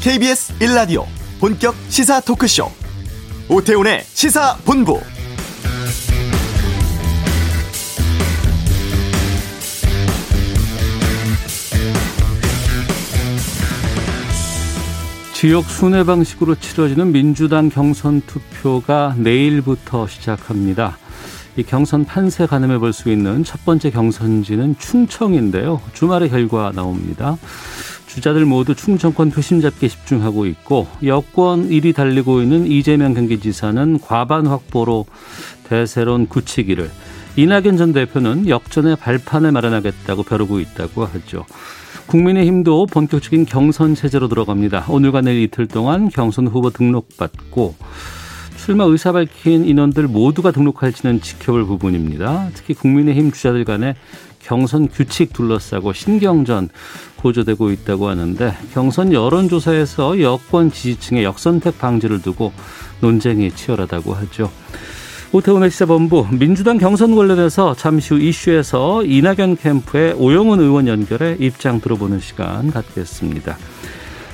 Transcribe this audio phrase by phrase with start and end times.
[0.00, 1.04] KBS 1라디오
[1.40, 2.64] 본격 시사 토크쇼
[3.50, 4.98] 오태훈의 시사본부
[15.34, 20.98] 지역 순회 방식으로 치러지는 민주당 경선 투표가 내일부터 시작합니다.
[21.56, 25.80] 이 경선 판세 가늠해 볼 수 있는 첫 번째 경선지는 충청인데요.
[25.94, 27.36] 주말에 결과 나옵니다.
[28.14, 35.06] 주자들 모두 충청권 표심 잡기에 집중하고 있고 여권 1위 달리고 있는 이재명 경기지사는 과반 확보로
[35.68, 36.90] 대세론 굳히기를
[37.36, 41.46] 이낙연 전 대표는 역전의 발판을 마련하겠다고 벼르고 있다고 하죠.
[42.06, 44.86] 국민의힘도 본격적인 경선 체제로 들어갑니다.
[44.88, 47.76] 오늘과 내일 이틀 동안 경선 후보 등록받고
[48.56, 52.50] 출마 의사 밝힌 인원들 모두가 등록할지는 지켜볼 부분입니다.
[52.54, 53.94] 특히 국민의힘 주자들 간에
[54.50, 56.70] 경선 규칙 둘러싸고 신경전
[57.18, 62.52] 고조되고 있다고 하는데 경선 여론조사에서 여권 지지층의 역선택 방지를 두고
[63.00, 64.50] 논쟁이 치열하다고 하죠.
[65.30, 72.18] 오태훈의 시사본부 민주당 경선 관련해서 잠시 후 이슈에서 이낙연 캠프의 오영훈 의원 연결해 입장 들어보는
[72.18, 73.56] 시간 갖겠습니다.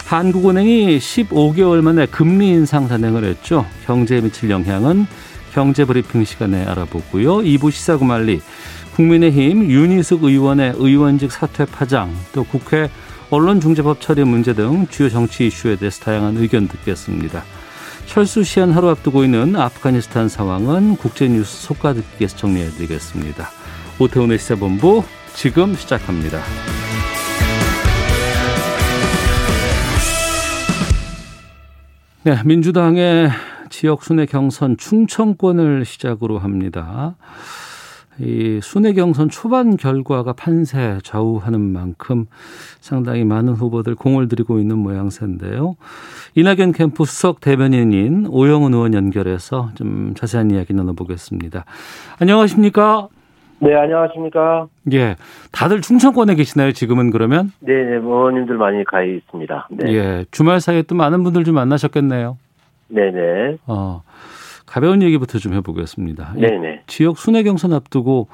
[0.06, 3.66] 한국은행이 15개월 만에 금리 인상 단행을 했죠.
[3.84, 5.06] 경제에 미칠 영향은
[5.52, 7.38] 경제 브리핑 시간에 알아보고요.
[7.38, 8.40] 2부 시사구말리
[8.96, 12.88] 국민의힘 윤희숙 의원의 의원직 사퇴 파장 또 국회
[13.28, 17.44] 언론중재법 처리 문제 등 주요 정치 이슈에 대해서 다양한 의견 듣겠습니다.
[18.06, 23.48] 철수 시한 하루 앞두고 있는 아프가니스탄 상황은 국제뉴스 속가듣기에서 정리해드리겠습니다.
[23.98, 26.40] 오태훈의 시사본부 지금 시작합니다.
[32.22, 33.30] 네, 민주당의
[33.68, 37.16] 지역 순회 경선 충청권을 시작으로 합니다.
[38.18, 42.26] 이 순회 경선 초반 결과가 판세 좌우하는 만큼
[42.80, 45.76] 상당히 많은 후보들 공을 들이고 있는 모양새인데요.
[46.34, 51.64] 이낙연 캠프 수석 대변인인 오영훈 의원 연결해서 좀 자세한 이야기 나눠보겠습니다.
[52.20, 53.08] 안녕하십니까?
[53.58, 54.68] 네, 안녕하십니까?
[54.92, 55.16] 예.
[55.50, 57.52] 다들 충청권에 계시나요, 지금은 그러면?
[57.60, 59.68] 네, 네, 부모님들 많이 가 있습니다.
[59.70, 59.94] 네.
[59.94, 60.24] 예.
[60.30, 62.36] 주말 사이에 또 많은 분들 좀 만나셨겠네요.
[62.88, 63.56] 네네.
[63.66, 64.02] 어.
[64.66, 66.34] 가벼운 얘기부터 좀 해보겠습니다.
[66.34, 66.82] 네네.
[66.86, 68.28] 지역 순회 경선 앞두고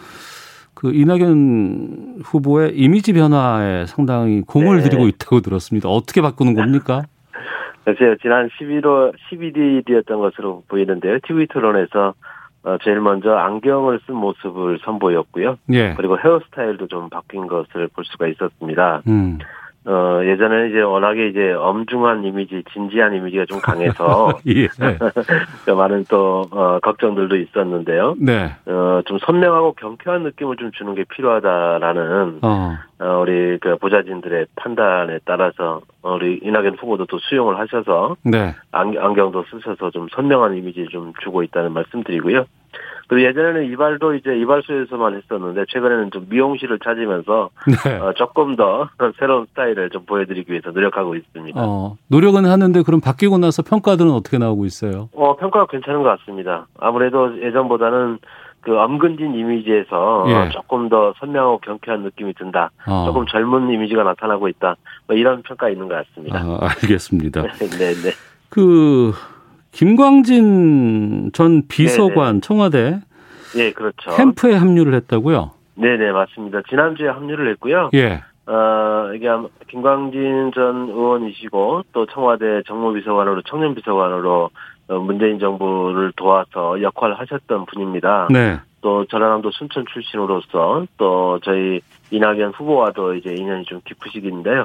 [0.75, 4.83] 그 이낙연 후보의 이미지 변화에 상당히 공을 네.
[4.83, 5.89] 들이고 있다고 들었습니다.
[5.89, 7.03] 어떻게 바꾸는 겁니까?
[7.85, 11.19] 글쎄요, 지난 11월, 11일이었던 것으로 보이는데요.
[11.27, 12.15] TV 토론에서
[12.65, 15.57] 어, 제일 먼저 안경을 쓴 모습을 선보였고요.
[15.73, 15.95] 예.
[15.97, 19.03] 그리고 헤어스타일도 좀 바뀐 것을 볼 수가 있었습니다.
[19.09, 19.39] 음.
[19.85, 24.69] 어, 예전에는 이제 워낙에 이제 엄중한 이미지, 진지한 이미지가 좀 강해서 예.
[25.73, 28.15] 많은 또, 어, 걱정들도 있었는데요.
[28.19, 28.55] 네.
[28.67, 32.79] 어, 좀 선명하고 경쾌한 느낌을 좀 주는 게 필요하다라는 어.
[33.01, 38.55] 어, 우리 그 보좌진들의 판단에 따라서 어, 우리 이낙연 후보도 또 수용을 하셔서 네.
[38.71, 42.45] 안, 안경도 쓰셔서 좀 선명한 이미지를 좀 주고 있다는 말씀드리고요.
[43.13, 47.51] 그리고 예전에는 이발도 이제 이발소에서만 했었는데 최근에는 좀 미용실을 찾으면서
[47.85, 47.99] 네.
[47.99, 48.89] 어, 조금 더
[49.21, 51.61] 새로운 스타일을 좀 보여드리기 위해서 노력하고 있습니다.
[51.63, 51.99] 어.
[52.09, 55.11] 노력은 하는데 그럼 바뀌고 나서 평가들은 어떻게 나오고 있어요?
[55.15, 56.67] 어, 평가가 괜찮은 것 같습니다.
[56.79, 58.19] 아무래도 예전보다는
[58.63, 60.35] 그 엄근진 이미지에서 예.
[60.35, 62.71] 어, 조금 더 선명하고 경쾌한 느낌이 든다.
[62.87, 63.05] 어.
[63.05, 64.77] 조금 젊은 이미지가 나타나고 있다.
[65.07, 66.39] 뭐 이런 평가 있는 것 같습니다.
[66.39, 67.43] 아, 알겠습니다.
[67.61, 68.11] 네, 네.
[68.49, 69.13] 그
[69.73, 73.01] 김광진 전 비서관 청와대
[73.57, 74.11] 예, 그렇죠.
[74.17, 75.51] 캠프에 합류를 했다고요?
[75.75, 76.61] 네, 네, 맞습니다.
[76.69, 77.91] 지난주에 합류를 했고요.
[77.95, 78.23] 예.
[78.47, 79.29] 어, 이게
[79.69, 84.51] 김광진 전 의원이시고 또 청와대 정무비서관으로 청년비서관으로
[84.89, 88.29] 어, 문재인 정부를 도와서 역할을 하셨던 분입니다.
[88.31, 88.59] 네.
[88.81, 94.65] 또 전라남도 순천 출신으로서 또 저희 이낙연 후보와도 이제 인연이 좀 깊으시긴데요.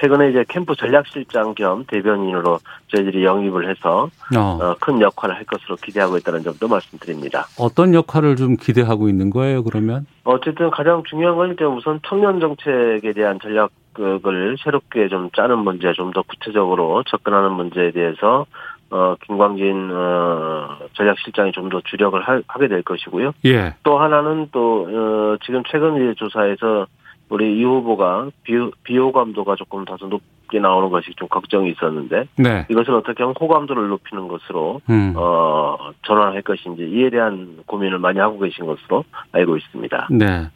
[0.00, 2.58] 최근에 이제 캠프 전략실장 겸 대변인으로
[2.88, 4.38] 저희들이 영입을 해서 어.
[4.38, 7.46] 어, 큰 역할을 할 것으로 기대하고 있다는 점도 말씀드립니다.
[7.58, 10.06] 어떤 역할을 좀 기대하고 있는 거예요, 그러면?
[10.24, 16.12] 어쨌든 가장 중요한 건 이제 우선 청년 정책에 대한 전략을 새롭게 좀 짜는 문제, 좀
[16.12, 18.46] 더 구체적으로 접근하는 문제에 대해서
[18.90, 23.32] 어 김광진 어 전략실장이 좀 더 주력을 하, 게될 것이고요.
[23.46, 23.74] 예.
[23.82, 26.86] 또 하나는 또 어, 지금 최근 조사에서
[27.32, 32.66] 우리 이 후보가 비호, 비호감도가 조금 다소 높게 나오는 것이 좀 걱정이 있었는데 네.
[32.68, 35.14] 이것을 어떻게 하면 호감도를 높이는 것으로 음.
[35.16, 40.08] 어 전환할 것인지 이에 대한 고민을 많이 하고 계신 것으로 알고 있습니다.
[40.10, 40.50] 네.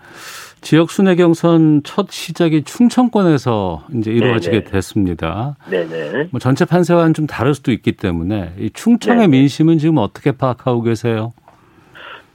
[0.60, 4.70] 지역 순회 경선 첫 시작이 충청권에서 이제 이루어지게 네네.
[4.70, 5.56] 됐습니다.
[5.70, 6.28] 네네.
[6.30, 9.28] 뭐 전체 판세와는 좀 다를 수도 있기 때문에 이 충청의 네네.
[9.28, 11.32] 민심은 지금 어떻게 파악하고 계세요?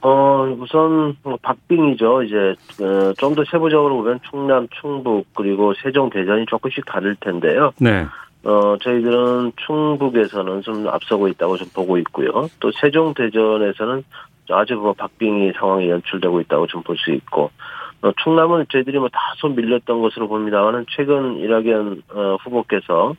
[0.02, 2.24] 어, 우선, 뭐 박빙이죠.
[2.24, 7.72] 이제, 어, 좀더 세부적으로 보면 충남, 충북, 그리고 세종, 대전이 조금씩 다를 텐데요.
[7.78, 8.04] 네.
[8.44, 12.48] 어, 저희들은 충북에서는 좀 앞서고 있다고 좀 보고 있고요.
[12.58, 14.02] 또 세종 대전에서는
[14.50, 17.50] 아주 그 박빙이 상황이 연출되고 있다고 좀 볼 수 있고,
[18.02, 23.14] 어, 충남은 저희들이 뭐 다소 밀렸던 것으로 봅니다만은 최근 이낙연 어, 후보께서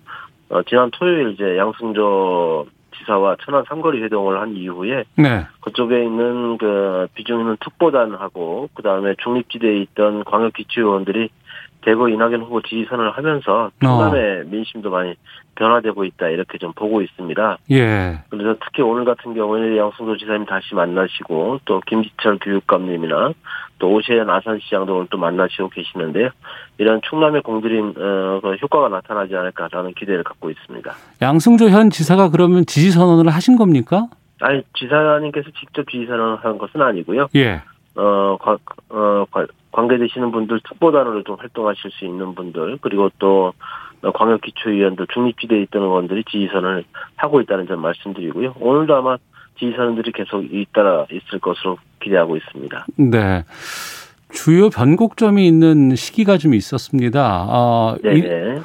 [0.50, 2.66] 어, 지난 토요일 이제 양승조
[2.98, 5.46] 지사와 천안 삼거리 회동을 한 이후에 네.
[5.62, 11.30] 그쪽에 있는 그 비중 있는 특보단하고 그 다음에 중립지대에 있던 광역기초의원들이
[11.82, 15.16] 대거 이낙연 후보 지지선을 하면서 충남의 민심도 많이
[15.56, 17.58] 변화되고 있다 이렇게 좀 보고 있습니다.
[17.72, 18.20] 예.
[18.30, 23.34] 그래서 특히 오늘 같은 경우에는 양승도 지사님 다시 만나시고 또 김지철 교육감님이나
[23.80, 26.30] 또 오세현 아산시장도 오늘 또 만나시고 계시는데요.
[26.78, 30.94] 이런 충남의 공들인 어, 그 효과가 나타나지 않을까라는 기대를 갖고 있습니다.
[31.22, 34.08] 양승조 현 지사가 그러면 지지 선언을 하신 겁니까?
[34.40, 37.28] 아니 지사님께서 직접 지지 선언을 한 것은 아니고요.
[37.36, 37.62] 예.
[37.96, 38.58] 어, 관,
[38.90, 39.26] 어,
[39.72, 43.54] 관계되시는 분들, 특보단으로 좀 활동하실 수 있는 분들, 그리고 또,
[44.02, 46.84] 광역기초위원들, 중립지대에 있던 의원들이 지지선을
[47.16, 48.56] 하고 있다는 점 말씀드리고요.
[48.60, 49.18] 오늘도 아마
[49.60, 52.86] 지지선들이 계속 잇따라 있을 것으로 기대하고 있습니다.
[52.98, 53.44] 네.
[54.32, 57.46] 주요 변곡점이 있는 시기가 좀 있었습니다.
[57.48, 58.60] 어, 네네.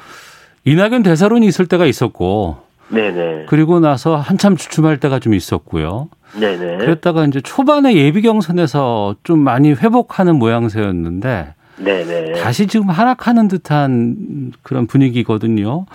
[0.65, 2.57] 이, 이낙연 대사론이 있을 때가 있었고,
[2.89, 3.45] 네네.
[3.47, 6.09] 그리고 나서 한참 주춤할 때가 좀 있었고요.
[6.39, 6.77] 네네.
[6.77, 12.33] 그랬다가 이제 초반에 예비 경선에서 좀 많이 회복하는 모양새였는데 네네.
[12.33, 15.85] 다시 지금 하락하는 듯한 그런 분위기거든요.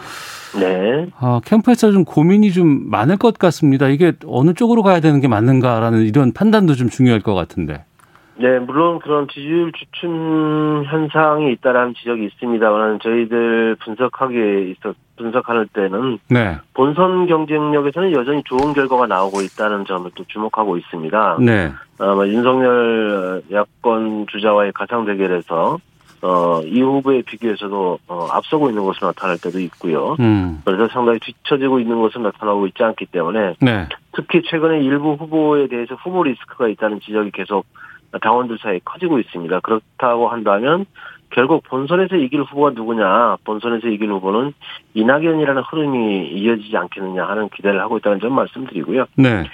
[0.58, 1.06] 네.
[1.20, 3.88] 어, 캠프에서 좀 고민이 좀 많을 것 같습니다.
[3.88, 7.84] 이게 어느 쪽으로 가야 되는 게 맞는가라는 이런 판단도 좀 중요할 것 같은데.
[8.36, 16.56] 네, 물론 그런 지지율 주춤 현상이 있다라는 지적이 있습니다만 저희들 분석하기에 있어 분석할 때는 네.
[16.74, 21.36] 본선 경쟁력에서는 여전히 좋은 결과가 나오고 있다는 점을 또 주목하고 있습니다.
[21.40, 21.70] 네.
[21.98, 25.78] 아마 윤석열 야권 주자와의 가상 대결에서
[26.24, 30.16] 어, 이 후보에 비교해서도 어, 앞서고 있는 것으로 나타날 때도 있고요.
[30.20, 30.62] 음.
[30.64, 33.86] 그래서 상당히 뒤처지고 있는 것으로 나타나고 있지 않기 때문에 네.
[34.12, 37.66] 특히 최근에 일부 후보에 대해서 후보 리스크가 있다는 지적이 계속
[38.22, 39.60] 당원들 사이에 커지고 있습니다.
[39.60, 40.86] 그렇다고 한다면
[41.28, 44.54] 결국 본선에서 이길 후보가 누구냐, 본선에서 이길 후보는
[44.94, 49.06] 이낙연이라는 흐름이 이어지지 않겠느냐 하는 기대를 하고 있다는 점 말씀드리고요.
[49.16, 49.44] 네.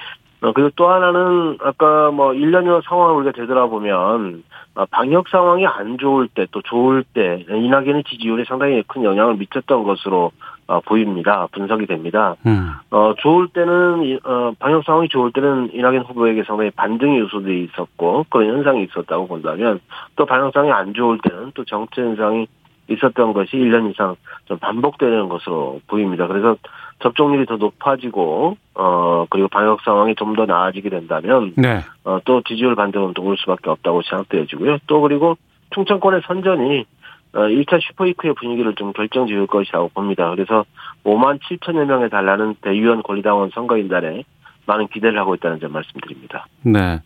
[0.43, 4.43] 어, 그리고 또 하나는 아까 뭐 1년여 상황을 우리가 되돌아보면
[4.75, 9.85] 어, 방역 상황이 안 좋을 때 또 좋을 때 이낙연의 지지율에 상당히 큰 영향을 미쳤던
[9.85, 10.33] 것으로
[10.67, 11.49] 어, 보입니다.
[11.51, 12.37] 분석이 됩니다.
[12.47, 12.71] 음.
[12.93, 18.51] 어, 좋을 때는, 어, 방역 상황이 좋을 때는 이낙연 후보에게 상당히 반등의 요소들이 있었고, 그런
[18.51, 19.81] 현상이 있었다고 본다면,
[20.15, 22.47] 또 방역 상황이 안 좋을 때는 또 정체 현상이
[22.89, 24.15] 있었던 것이 1년 이상
[24.45, 26.29] 좀 반복되는 것으로 보입니다.
[26.29, 26.57] 그래서
[27.03, 31.81] 접종률이 더 높아지고, 어, 그리고 방역 상황이 좀 더 나아지게 된다면, 네.
[32.05, 34.79] 어, 또 지지율 반등은 또 올 수밖에 없다고 생각되어지고요.
[34.87, 35.37] 또 그리고
[35.75, 36.85] 충청권의 선전이
[37.33, 40.31] 어, 1차 슈퍼이크의 분위기를 좀 결정 지을 것이라고 봅니다.
[40.31, 40.65] 그래서
[41.05, 44.25] 5만 7천여 명에 달하는 대의원 권리당원 선거인단에
[44.67, 46.47] 많은 기대를 하고 있다는 점 말씀드립니다.
[46.63, 47.01] 네.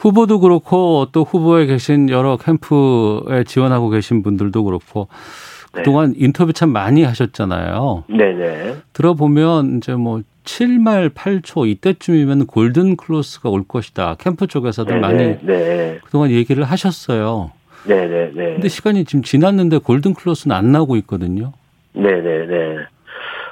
[0.00, 5.57] 후보도 그렇고 또 후보에 계신 여러 캠프에 지원하고 계신 분들도 그렇고 네.
[5.72, 8.04] 그동안 인터뷰 참 많이 하셨잖아요.
[8.08, 8.76] 네네.
[8.92, 14.16] 들어보면 이제 뭐 7말 8초 이때쯤이면 골든 클로스가 올 것이다.
[14.18, 15.98] 캠프 쪽에서도 많이 네.
[16.04, 17.52] 그동안 얘기를 하셨어요.
[17.84, 18.32] 네네네.
[18.32, 21.52] 근데 시간이 지금 지났는데 골든 크로스는 안 나오고 있거든요.
[21.92, 22.86] 네네네.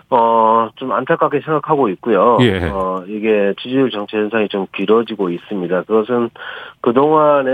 [0.09, 2.39] 어, 좀 안타깝게 생각하고 있고요.
[2.41, 2.69] 예.
[2.69, 5.83] 어, 이게 지지율 정체 현상이 좀 길어지고 있습니다.
[5.83, 6.31] 그것은
[6.81, 7.53] 그동안의,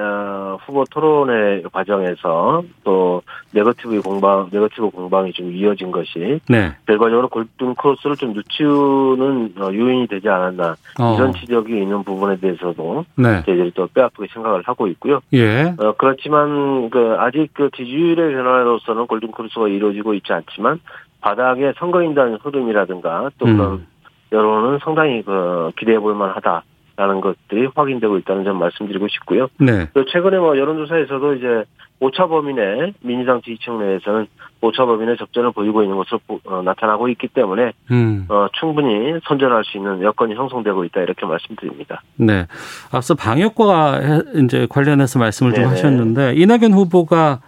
[0.00, 3.22] 어, 후보 토론회 과정에서 또
[3.52, 6.72] 네거티브 공방, 네거티브 공방이 좀 이어진 것이 네.
[6.86, 10.74] 결과적으로 골든 크로스를 좀 늦추는 어, 요인이 되지 않았나.
[10.98, 11.14] 어.
[11.16, 13.42] 이런 지적이 있는 부분에 대해서도 네.
[13.44, 15.20] 저희들이 또 뼈아프게 생각을 하고 있고요.
[15.32, 15.74] 예.
[15.78, 20.80] 어, 그렇지만, 그, 아직 그 지지율의 변화로서는 골든크루스가 이루어지고 있지 않지만,
[21.24, 23.86] 바닥의 선거인단 흐름이라든가, 또 그런 음.
[24.30, 26.64] 여론은 상당히 그, 기대해 볼 만하다.
[26.96, 29.48] 라는 것들이 확인되고 있다는 점 말씀드리고 싶고요.
[29.58, 29.88] 네.
[29.94, 31.64] 또 최근에 뭐 여론조사에서도 이제
[31.98, 34.28] 오차 범위 내 민주당 지지층 내에서는
[34.60, 38.26] 오차 범위 내 접전을 보이고 있는 것으로 보- 어, 나타나고 있기 때문에 음.
[38.28, 42.00] 어, 충분히 선전할 수 있는 여건이 형성되고 있다 이렇게 말씀드립니다.
[42.14, 42.46] 네.
[42.92, 45.70] 앞서 방역과 해- 이제 관련해서 말씀을 좀 네네.
[45.74, 47.40] 하셨는데 이낙연 후보가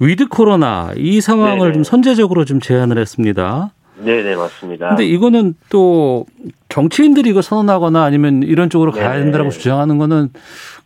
[0.00, 1.72] 위드 코로나 이 상황을 네네.
[1.74, 3.70] 좀 선제적으로 좀 제안을 했습니다.
[4.02, 4.88] 네 네 맞습니다.
[4.88, 6.24] 근데 이거는 또
[6.70, 9.24] 정치인들이 이거 선언하거나 아니면 이런 쪽으로 가야 네네.
[9.24, 10.30] 된다고 주장하는 거는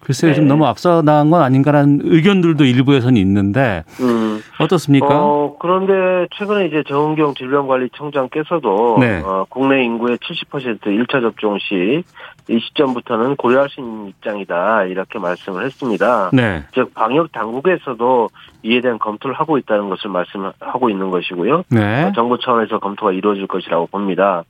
[0.00, 0.49] 글쎄요 좀 네.
[0.49, 4.42] 너무 앞서 나간 건 아닌가라는 의견들도 일부에서는 있는데 음.
[4.59, 5.06] 어떻습니까?
[5.12, 9.21] 어, 그런데 최근에 이제 정은경 질병관리청장께서도 네.
[9.25, 12.02] 어, 국내 인구의 70% 1차 접종 시
[12.48, 16.30] 이 시점부터는 고려할 수 있는 입장이다 이렇게 말씀을 했습니다.
[16.32, 16.62] 네.
[16.74, 18.28] 즉 방역 당국에서도
[18.62, 21.64] 이에 대한 검토를 하고 있다는 것을 말씀하고 있는 것이고요.
[21.70, 22.04] 네.
[22.04, 24.44] 어, 정부 차원에서 검토가 이루어질 것이라고 봅니다.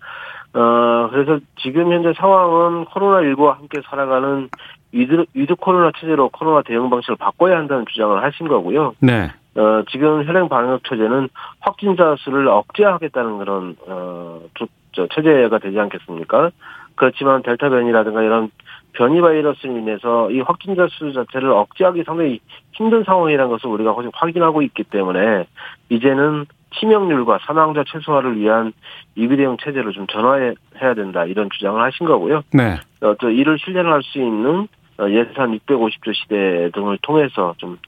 [0.55, 4.49] 어, 그래서 지금 현재 상황은 코로나19와 함께 살아가는
[4.93, 8.95] 위드, 위드 코로나 체제로 코로나 대응 방식을 바꿔야 한다는 주장을 하신 거고요.
[9.01, 9.31] 네.
[9.57, 11.29] 어, 지금 현행 방역 체제는
[11.61, 16.51] 확진자 수를 억제하겠다는 그런, 어, 조, 저, 체제가 되지 않겠습니까?
[16.97, 18.51] 그렇지만 델타 변이라든가 이런
[18.93, 22.41] 변이 바이러스로 인해서 이 확진자 수 자체를 억제하기 상당히
[22.73, 25.47] 힘든 상황이라는 것을 우리가 확인하고 있기 때문에
[25.89, 26.47] 이제는
[26.79, 28.73] 치명률과 사망자 최소화를 위한
[29.17, 32.43] 위기대응 체제로 좀 전환해야 된다 이런 주장을 하신 거고요.
[32.53, 32.77] 네.
[33.01, 37.79] 어, 또 이를 실현할 수 있는 어, 예산 650조 시대 등을 통해서 좀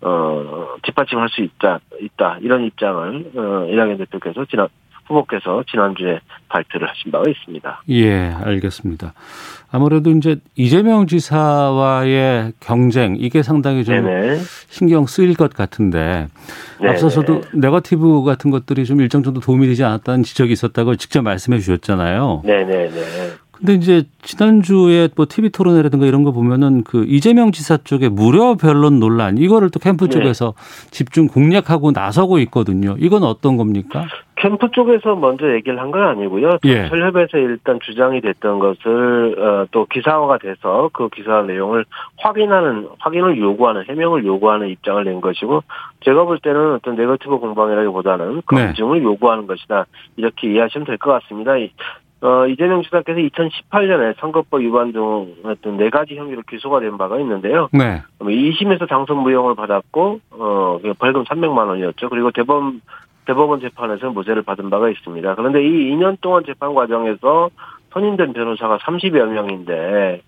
[0.00, 4.68] 어, 뒷받침할 수 있다, 있다, 이런 입장을, 어, 이낙연 대표께서 지난,
[5.06, 7.82] 후보께서 지난주에 발표를 하신 바가 있습니다.
[7.90, 9.12] 예, 알겠습니다.
[9.70, 14.38] 아무래도 이제 이재명 지사와의 경쟁, 이게 상당히 좀 네네.
[14.68, 16.28] 신경 쓰일 것 같은데,
[16.78, 16.90] 네네.
[16.90, 22.42] 앞서서도 네거티브 같은 것들이 좀 일정 정도 도움이 되지 않았다는 지적이 있었다고 직접 말씀해 주셨잖아요.
[22.44, 23.43] 네네네.
[23.56, 28.98] 근데 이제 지난주에 뭐 TV 토론회라든가 이런 거 보면은 그 이재명 지사 쪽의 무료 변론
[29.00, 30.10] 논란 이거를 또 캠프 네.
[30.10, 30.54] 쪽에서
[30.90, 32.96] 집중 공략하고 나서고 있거든요.
[32.98, 34.06] 이건 어떤 겁니까?
[34.36, 36.58] 캠프 쪽에서 먼저 얘기를 한 건 아니고요.
[36.64, 36.88] 예.
[36.88, 41.84] 철협에서 일단 주장이 됐던 것을 어, 또 기사화가 돼서 그 기사 내용을
[42.18, 45.62] 확인하는 확인을 요구하는 해명을 요구하는 입장을 낸 것이고
[46.04, 48.66] 제가 볼 때는 어떤 네거티브 공방이라기보다는 네.
[48.66, 51.52] 검증을 요구하는 것이다 이렇게 이해하시면 될 것 같습니다.
[52.24, 57.18] 이- 어, 이재명 지사께서 2018년에 선거법 위반 등 어떤 네 가지 혐의로 기소가 된 바가
[57.20, 57.68] 있는데요.
[57.72, 58.02] 네.
[58.20, 62.08] 2심에서 당선 무효를 받았고 어 벌금 300만 원이었죠.
[62.08, 62.80] 그리고 대법원
[63.26, 65.34] 대법원 재판에서 무죄를 받은 바가 있습니다.
[65.34, 67.50] 그런데 이 2년 동안 재판 과정에서
[67.92, 70.22] 선임된 변호사가 30여 명인데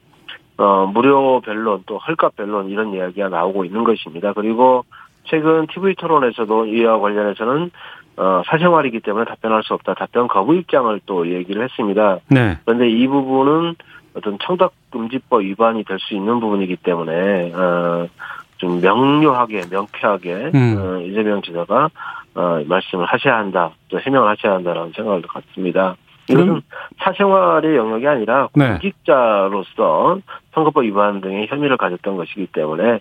[0.59, 4.33] 어 무료 변론 또 헐값 변론 이런 이야기가 나오고 있는 것입니다.
[4.33, 4.85] 그리고
[5.25, 7.71] 최근 TV 토론에서도 이와 관련해서는
[8.17, 9.95] 어 사생활이기 때문에 답변할 수 없다.
[9.95, 12.19] 답변 거부 입장을 또 얘기를 했습니다.
[12.31, 12.59] 네.
[12.65, 13.75] 그런데 이 부분은
[14.15, 18.09] 어떤 청탁금지법 위반이 될 수 있는 부분이기 때문에 어,
[18.57, 20.77] 좀 명료하게 명쾌하게 음.
[20.79, 21.91] 어, 이재명 지사가
[22.35, 25.97] 어, 말씀을 하셔야 한다, 또 해명을 하셔야 한다라는 생각을 갖습니다.
[26.29, 26.61] 이것은
[26.99, 28.71] 사생활의 영역이 아니라 네.
[28.71, 30.19] 공직자로서
[30.55, 32.99] 선거법 위반 등의 혐의를 가졌던 것이기 때문에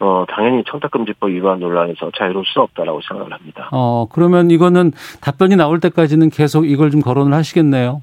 [0.00, 3.68] 어, 당연히 청탁금지법 위반 논란에서 자유로울 수 없다라고 생각을 합니다.
[3.70, 8.00] 어, 그러면 이거는 답변이 나올 때까지는 계속 이걸 좀 거론을 하시겠네요.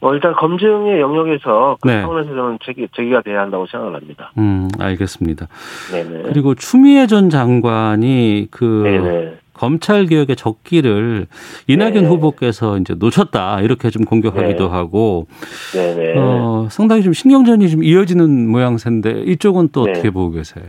[0.00, 2.02] 어, 일단 검증의 영역에서 그 네.
[2.02, 4.30] 차원에서 저는 제기, 제기가 돼야 한다고 생각을 합니다.
[4.36, 5.48] 음, 알겠습니다.
[5.90, 6.22] 네네.
[6.24, 9.34] 그리고 추미애 전 장관이 그 네네.
[9.54, 11.26] 검찰 개혁의 적기를
[11.66, 12.08] 이낙연 네.
[12.08, 14.70] 후보께서 이제 놓쳤다 이렇게 좀 공격하기도 네.
[14.70, 15.28] 하고
[15.72, 16.12] 네네.
[16.18, 19.92] 어, 상당히 좀 신경전이 좀 이어지는 모양새인데 이쪽은 또 네.
[19.92, 20.66] 어떻게 보고 계세요?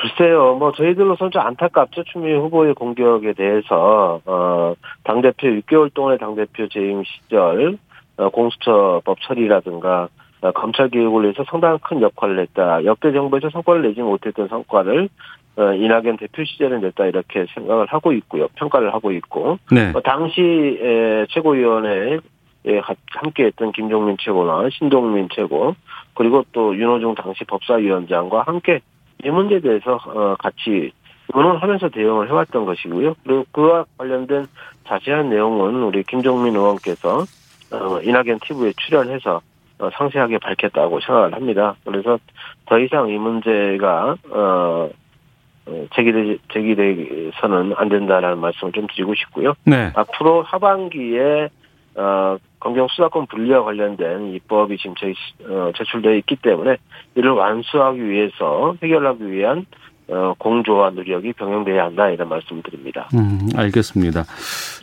[0.00, 2.04] 글쎄요, 뭐 저희들로서는 좀 안타깝죠.
[2.04, 7.76] 추미애 후보의 공격에 대해서 어, 당 대표 6개월 동안의 당 대표 재임 시절
[8.16, 10.08] 어, 공수처법 처리라든가
[10.40, 12.84] 어, 검찰 개혁을 위해서 상당히 큰 역할을 했다.
[12.84, 15.08] 역대 정부에서 성과를 내지 못했던 성과를
[15.56, 18.48] 어, 이낙연 대표 시절에 냈다 이렇게 생각을 하고 있고요.
[18.54, 19.92] 평가를 하고 있고 네.
[19.94, 20.40] 어, 당시
[20.80, 22.18] 에, 최고위원회에
[22.82, 25.74] 가- 함께했던 김종민 최고나 신동민 최고
[26.14, 28.80] 그리고 또 윤호중 당시 법사위원장과 함께
[29.24, 30.92] 이 문제에 대해서 어, 같이
[31.32, 33.14] 의논하면서 대응을 해왔던 것이고요.
[33.24, 34.46] 그리고 그와 관련된
[34.86, 37.24] 자세한 내용은 우리 김종민 의원께서
[37.72, 39.40] 어, 이낙연 TV에 출연해서
[39.78, 41.74] 어, 상세하게 밝혔다고 생각을 합니다.
[41.84, 42.18] 그래서
[42.66, 44.90] 더 이상 이 문제가 어,
[45.66, 49.54] 어, 제기되, 제기되서는 안 된다라는 말씀을 좀 드리고 싶고요.
[49.64, 49.92] 네.
[49.94, 51.48] 앞으로 하반기에
[52.00, 55.12] 어, 검경 수사권 분리와 관련된 입법이 지금 제,
[55.44, 56.78] 어, 제출되어 있기 때문에
[57.14, 59.66] 이를 완수하기 위해서 해결하기 위한
[60.12, 63.08] 어, 공조와 노력이 병행돼야 한다 이런 말씀을 드립니다.
[63.14, 64.24] 음, 알겠습니다.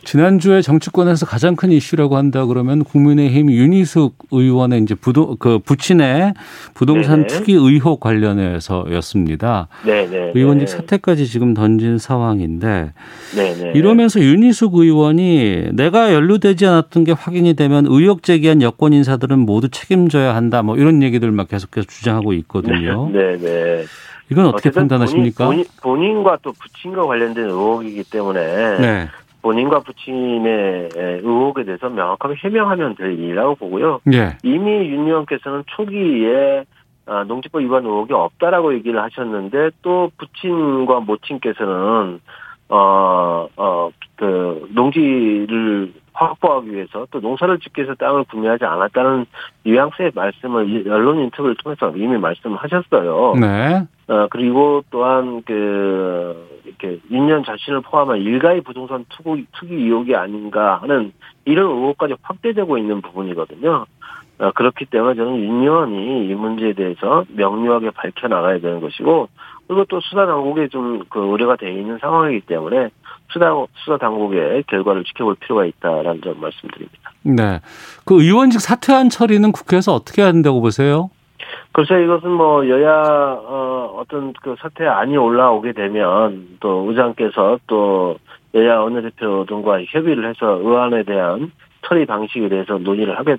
[0.04, 6.32] 지난주에 정치권에서 가장 큰 이슈라고 한다 그러면 국민의힘 윤희숙 의원의 이제 부도 그 부친의
[6.72, 7.26] 부동산 네네.
[7.26, 9.68] 투기 의혹 관련해서였습니다.
[9.84, 10.32] 네네.
[10.34, 12.92] 의원직 사퇴까지 지금 던진 상황인데
[13.36, 13.72] 네네.
[13.74, 20.34] 이러면서 윤희숙 의원이 내가 연루되지 않았던 게 확인이 되면 의혹 제기한 여권 인사들은 모두 책임져야
[20.34, 23.10] 한다 뭐 이런 얘기들 막 계속해서 주장하고 있거든요.
[23.12, 23.84] 네네.
[24.30, 25.46] 이건 어떻게 판단하십니까?
[25.46, 29.08] 본인, 본인, 과또 부친과 관련된 의혹이기 때문에 네.
[29.42, 34.00] 본인과 부친의 의혹에 대해서 명확하게 해명하면 될 일이라고 보고요.
[34.12, 34.36] 예.
[34.42, 36.64] 이미 윤 의원께서는 초기에
[37.06, 42.20] 아, 농지법 위반 의혹이 없다라고 얘기를 하셨는데 또 부친과 모친께서는
[42.68, 49.24] 어, 어, 그 농지를 확보하기 위해서 또 농사를 짓기 위해서 땅을 구매하지 않았다는
[49.64, 53.34] 뉘앙스의 말씀을 언론 인터뷰를 통해서 이미 말씀하셨어요.
[53.40, 53.86] 네.
[54.08, 61.12] 어, 그리고 또한 그 이렇게 인연 자신을 포함한 일가의 부동산 투기, 투기 의혹이 아닌가 하는
[61.44, 63.86] 이런 의혹까지 확대되고 있는 부분이거든요.
[64.38, 69.28] 어, 그렇기 때문에 저는 윤의원이 이 문제에 대해서 명료하게 밝혀 나가야 되는 것이고
[69.66, 72.88] 그리고 또 수사 당국에 좀 그 의뢰가 돼 있는 상황이기 때문에
[73.30, 77.10] 수사 수사 당국의 결과를 지켜볼 필요가 있다라는 점 말씀드립니다.
[77.22, 77.60] 네.
[78.04, 81.10] 그 의원직 사퇴한 처리는 국회에서 어떻게 해야 된다고 보세요?
[81.72, 88.18] 글쎄 이것은 뭐 여야 어 어떤 그 사퇴안이 올라오게 되면 또 의장께서 또
[88.54, 91.52] 여야 원내대표 등과 협의를 해서 의안에 대한
[91.86, 93.36] 처리 방식에 대해서 논의를 하게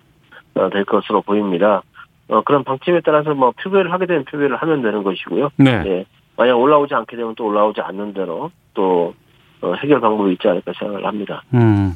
[0.55, 1.81] 어, 될 것으로 보입니다.
[2.27, 5.49] 어 그런 방침에 따라서 뭐 표결을 하게 되면 표결을 하면 되는 것이고요.
[5.57, 5.83] 네.
[5.85, 6.05] 예.
[6.37, 9.13] 만약 올라오지 않게 되면 또 올라오지 않는 대로 또
[9.61, 11.43] 어, 해결 방법이 있지 않을까 생각을 합니다.
[11.53, 11.93] 음.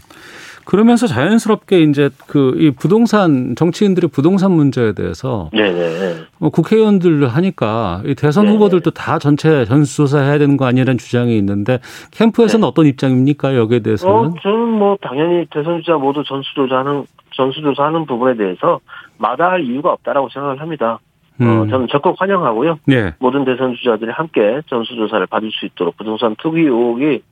[0.66, 6.24] 그러면서 자연스럽게 이제 그 이 부동산 정치인들의 부동산 문제에 대해서 네네.
[6.40, 8.52] 뭐 국회의원들 하니까 이 대선 네.
[8.52, 11.80] 후보들도 다 전체 전수조사 해야 되는 거 아니라는 주장이 있는데
[12.12, 12.68] 캠프에서는 네.
[12.68, 14.16] 어떤 입장입니까 여기에 대해서는?
[14.16, 17.06] 어, 저는 뭐 당연히 대선 주자 모두 전수조사하는
[17.36, 18.80] 전수조사하는 부분에 대해서
[19.18, 21.00] 마다할 이유가 없다라고 생각을 합니다.
[21.42, 21.70] 어, 음.
[21.70, 22.80] 저는 적극 환영하고요.
[22.86, 23.12] 네.
[23.20, 27.24] 모든 대선 주자들이 함께 전수조사를 받을 수 있도록 부동산 투기 의혹이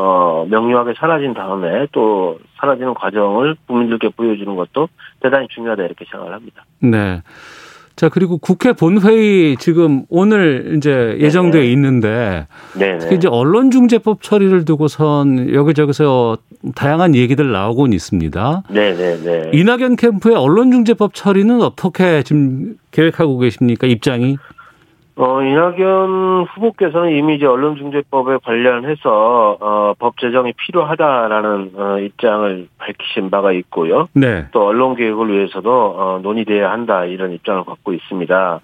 [0.00, 4.88] 어, 명료하게 사라진 다음에 또 사라지는 과정을 국민들께 보여주는 것도
[5.20, 6.64] 대단히 중요하다 이렇게 생각을 합니다.
[6.78, 7.20] 네.
[7.96, 11.72] 자, 그리고 국회 본회의 지금 오늘 이제 예정돼 네.
[11.72, 12.46] 있는데
[12.78, 12.98] 네네.
[12.98, 16.38] 특히 이제 언론중재법 처리를 두고선 여기저기서
[16.76, 18.62] 다양한 얘기들 나오곤 있습니다.
[18.70, 19.50] 네네네.
[19.52, 23.88] 이낙연 캠프의 언론중재법 처리는 어떻게 지금 계획하고 계십니까?
[23.88, 24.36] 입장이?
[25.20, 33.50] 어, 이낙연 후보께서는 이미 이제 언론중재법에 관련해서, 어, 법 제정이 필요하다라는, 어, 입장을 밝히신 바가
[33.50, 34.08] 있고요.
[34.12, 34.46] 네.
[34.52, 38.60] 또 언론 개혁을 위해서도, 어, 논의돼야 한다, 이런 입장을 갖고 있습니다.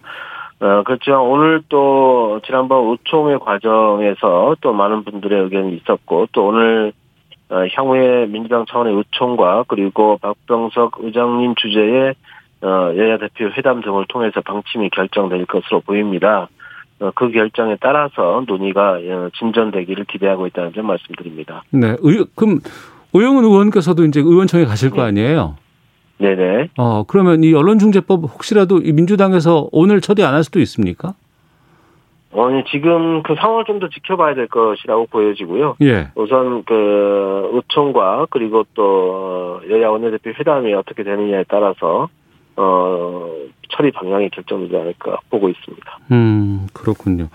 [0.61, 6.93] 어, 그렇지만 오늘 또, 지난번 의총의 과정에서 또 많은 분들의 의견이 있었고, 또 오늘,
[7.51, 12.15] 어, 향후에 민주당 차원의 의총과 그리고 박병석 의장님 주재의 어,
[12.97, 16.49] 여야 대표 회담 등을 통해서 방침이 결정될 것으로 보입니다.
[17.01, 21.63] 어, 그 결정에 따라서 논의가 어, 진전되기를 기대하고 있다는 점 말씀드립니다.
[21.71, 21.97] 네.
[22.01, 22.61] 의, 그럼
[23.13, 25.57] 오영훈 의원께서도 이제 의원총회 가실 거 아니에요?
[26.19, 26.69] 네네.
[26.79, 31.15] 어, 그러면 이 언론중재법 혹시라도 이 민주당에서 오늘 처리 안 할 수도 있습니까?
[32.33, 35.77] 어, 예, 지금 그 상황을 좀 더 지켜봐야 될 것이라고 보여지고요.
[35.83, 36.09] 예.
[36.15, 42.09] 우선 그 의총과 그리고 또 여야 원내대표 회담이 어떻게 되느냐에 따라서
[42.57, 43.31] 어
[43.71, 45.99] 처리 방향이 결정되지 않을까 보고 있습니다.
[46.13, 47.29] 음, 그렇군요.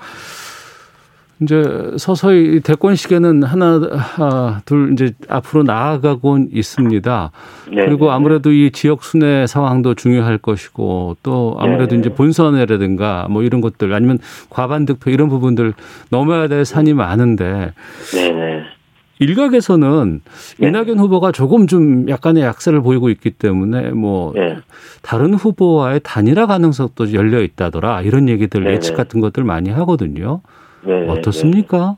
[1.41, 1.63] 이제
[1.97, 3.79] 서서히 대권 시계는 하나,
[4.17, 7.31] 아, 둘, 이제 앞으로 나아가곤 있습니다.
[7.71, 7.85] 네.
[7.85, 11.99] 그리고 아무래도 이 지역 순회 상황도 중요할 것이고 또 아무래도 네.
[11.99, 15.73] 이제 본선이라든가 뭐 이런 것들 아니면 과반 득표 이런 부분들
[16.09, 17.71] 넘어야 될 산이 많은데
[18.11, 18.78] 네네.
[19.19, 20.21] 일각에서는
[20.59, 20.67] 네.
[20.67, 24.57] 이낙연 후보가 조금 좀 약간의 약세를 보이고 있기 때문에 뭐 네.
[25.01, 28.75] 다른 후보와의 단일화 가능성도 열려 있다더라 이런 얘기들 네네.
[28.75, 30.41] 예측 같은 것들 많이 하거든요.
[30.81, 31.07] 네.
[31.09, 31.97] 어떻습니까?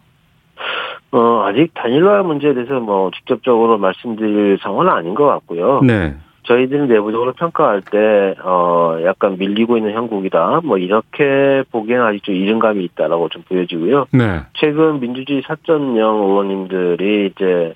[1.11, 5.81] 어, 아직 단일화 문제에 대해서 뭐 직접적으로 말씀드릴 상황은 아닌 것 같고요.
[5.81, 6.15] 네.
[6.43, 10.61] 저희들이 내부적으로 평가할 때, 어, 약간 밀리고 있는 형국이다.
[10.63, 14.07] 뭐 이렇게 보기에는 아직 좀 이른감이 있다라고 좀 보여지고요.
[14.11, 14.41] 네.
[14.53, 17.73] 최근 민주주의 사전형 의원님들이 이제,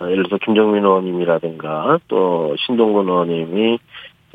[0.00, 3.78] 어, 예를 들어서 김정민 의원님이라든가 또 신동근 의원님이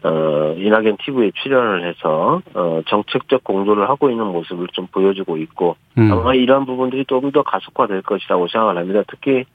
[0.06, 6.12] 어, 이낙연 TV에 출연을 해서, 어, 정책적 공조를 하고 있는 모습을 좀 보여주고 있고, 음.
[6.12, 9.04] 아마 이러한 부분들이 조금 더 가속화될 것이라고 생각을 합니다.
[9.08, 9.46] 특히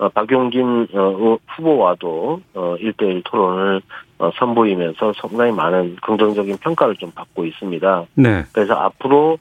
[0.00, 3.82] 어, 박용진 어, 후보와도 어, 1대1 토론을
[4.18, 8.06] 어, 선보이면서 상당히 많은 긍정적인 평가를 좀 받고 있습니다.
[8.14, 8.44] 네.
[8.52, 9.38] 그래서 앞으로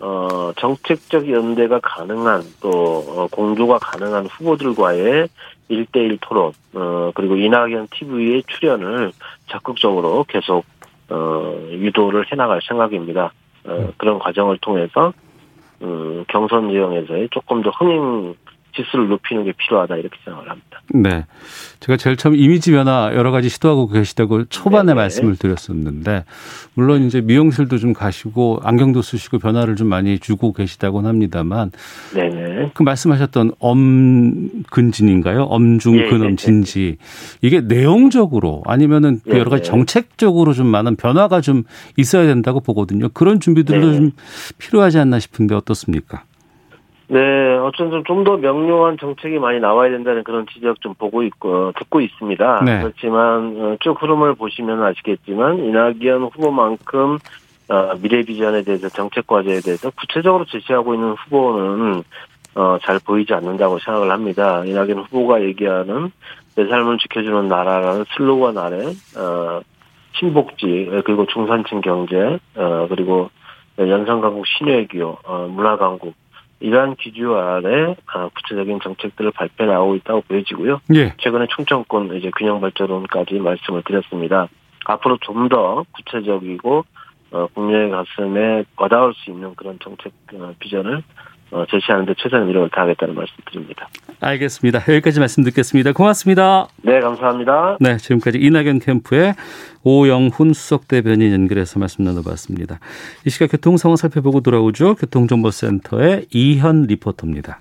[0.00, 5.28] 어, 정책적 연대가 가능한 또 어, 공조가 가능한 후보들과의
[5.70, 9.12] 1대1 토론 어, 그리고 이낙연 TV의 출연을
[9.46, 10.64] 적극적으로 계속
[11.08, 13.32] 어, 유도를 해나갈 생각입니다.
[13.64, 15.12] 어, 그런 과정을 통해서
[15.82, 18.34] 음, 경선 지형에서의 조금 더 흥행
[18.74, 20.80] 지수를 높이는 게 필요하다 이렇게 생각을 합니다.
[20.92, 21.26] 네.
[21.80, 24.94] 제가 제일 처음 이미지 변화 여러 가지 시도하고 계시다고 초반에 네네.
[24.94, 26.24] 말씀을 드렸었는데
[26.74, 31.70] 물론 이제 미용실도 좀 가시고 안경도 쓰시고 변화를 좀 많이 주고 계시다고는 합니다만
[32.14, 32.72] 네네.
[32.74, 35.44] 그 말씀하셨던 엄근진인가요?
[35.44, 36.36] 엄중 예, 예, 근엄 예.
[36.36, 36.96] 진지
[37.42, 39.70] 이게 내용적으로 아니면은 그 예, 여러 가지 예.
[39.70, 41.64] 정책적으로 좀 많은 변화가 좀
[41.96, 43.08] 있어야 된다고 보거든요.
[43.10, 43.96] 그런 준비들도 네.
[43.96, 44.10] 좀
[44.58, 46.24] 필요하지 않나 싶은데 어떻습니까?
[47.12, 52.62] 네, 어쩐 좀더 명료한 정책이 많이 나와야 된다는 그런 지적 좀 보고 있고 듣고 있습니다.
[52.64, 52.80] 네.
[52.82, 57.18] 그렇지만 어, 쭉 흐름을 보시면 아시겠지만 이낙연 후보만큼
[57.68, 62.04] 어, 미래 비전에 대해서 정책 과제에 대해서 구체적으로 제시하고 있는 후보는
[62.54, 64.64] 어, 잘 보이지 않는다고 생각을 합니다.
[64.64, 66.12] 이낙연 후보가 얘기하는
[66.54, 68.86] 내 삶을 지켜주는 나라라는 슬로건 아래
[69.18, 69.60] 어,
[70.12, 73.30] 신복지 그리고 중산층 경제 어, 그리고
[73.78, 76.14] 연상강국 신뢰기호 어, 문화강국
[76.60, 80.80] 이러한 기조 아래 아, 구체적인 정책들을 발표해 나오고 있다고 보여지고요.
[80.94, 81.14] 예.
[81.18, 84.48] 최근에 충청권 이제 균형 발전론까지 말씀을 드렸습니다.
[84.86, 86.84] 앞으로 좀 더 구체적이고
[87.32, 91.02] 어, 국민의 가슴에 와닿을 수 있는 그런 정책 어, 비전을 어,
[91.70, 93.88] 제시하는 데 최선의 노력을 다하겠다는 말씀 드립니다.
[94.20, 94.80] 알겠습니다.
[94.88, 95.92] 여기까지 말씀 듣겠습니다.
[95.92, 96.68] 고맙습니다.
[96.82, 97.78] 네, 감사합니다.
[97.80, 99.34] 네, 지금까지 이낙연 캠프의
[99.82, 102.78] 오영훈 수석 대변인 연결해서 말씀 나눠봤습니다.
[103.26, 104.94] 이 시각 교통 상황 살펴보고 돌아오죠.
[104.94, 107.60] 교통정보센터의 이현 리포터입니다.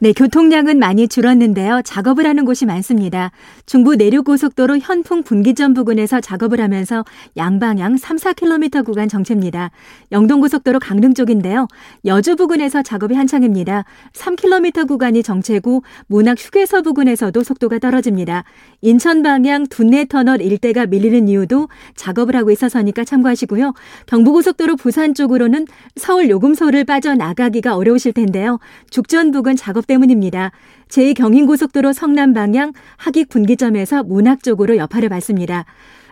[0.00, 1.80] 네, 교통량은 많이 줄었는데요.
[1.84, 3.30] 작업을 하는 곳이 많습니다.
[3.64, 7.04] 중부 내륙고속도로 현풍 분기점 부근에서 작업을 하면서
[7.36, 9.70] 양방향 3, 4km 구간 정체입니다.
[10.10, 11.68] 영동고속도로 강릉 쪽인데요.
[12.04, 13.84] 여주 부근에서 작업이 한창입니다.
[14.12, 18.42] 3km 구간이 정체고 문학 휴게소 부근에서도 속도가 떨어집니다.
[18.80, 23.72] 인천 방향 둔내 터널 일대가 밀리는 이유도 작업을 하고 있어서니까 참고하시고요.
[24.06, 28.58] 경부고속도로 부산 쪽으로는 서울 요금소를 빠져나가기가 어려우실 텐데요.
[28.90, 30.52] 죽전 부근 작업 때문입니다.
[30.88, 35.64] 제2경인고속도로 성남 방향 하익 분기점에서 문학 쪽으로 여파를 받습니다.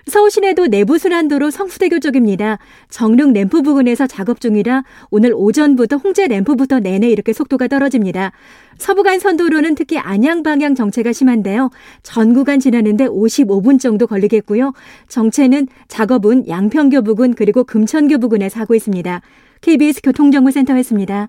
[0.06, 2.58] 서울 시내도 내부 순환도로 성수대교 쪽입니다.
[2.90, 8.32] 정릉 램프 부근에서 작업 중이라 오늘 오전부터 홍제 램프부터 내내 이렇게 속도가 떨어집니다.
[8.78, 11.70] 서부간 선도로는 특히 안양 방향 정체가 심한데요.
[12.02, 14.72] 전 구간 지나는데 55분 정도 걸리겠고요.
[15.06, 19.20] 정체는 작업은 양평교 부근 그리고 금천교 부근에서 하고 있습니다.
[19.60, 21.28] KBS 교통정보센터였습니다.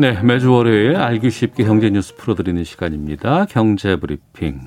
[0.00, 3.44] 네, 매주 월요일 알기 쉽게 경제 뉴스 풀어드리는 시간입니다.
[3.50, 4.58] 경제 브리핑.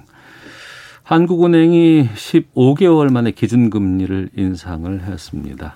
[1.02, 5.76] 한국은행이 15개월 만에 기준금리를 인상을 했습니다.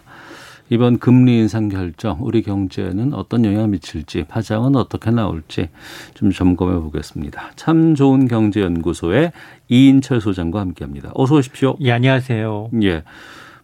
[0.69, 5.69] 이번 금리 인상 결정 우리 경제에는 어떤 영향을 미칠지 파장은 어떻게 나올지
[6.13, 7.53] 좀 점검해 보겠습니다.
[7.55, 9.31] 참 좋은 경제연구소의
[9.69, 11.09] 이인철 소장과 함께 합니다.
[11.15, 11.77] 어서 오십시오.
[11.81, 12.69] 예, 안녕하세요.
[12.83, 13.01] 예.